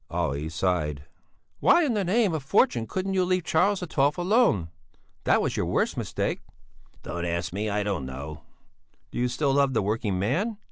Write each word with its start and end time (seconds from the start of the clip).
Olle 0.09 0.49
sighed. 0.49 1.03
"Why 1.59 1.85
in 1.85 1.93
the 1.93 2.03
name 2.03 2.33
of 2.33 2.41
fortune 2.41 2.87
couldn't 2.87 3.13
you 3.13 3.23
leave 3.23 3.43
Charles 3.43 3.81
XII 3.87 4.11
alone? 4.17 4.69
That 5.25 5.43
was 5.43 5.55
your 5.55 5.67
worst 5.67 5.95
mistake." 5.95 6.41
"Don't 7.03 7.23
ask 7.23 7.53
me! 7.53 7.69
I 7.69 7.83
don't 7.83 8.07
know!" 8.07 8.41
"Do 9.11 9.19
you 9.19 9.27
still 9.27 9.53
love 9.53 9.75
the 9.75 9.83
working 9.83 10.17
man?" 10.17 10.57